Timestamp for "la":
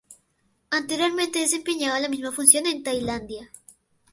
1.99-2.09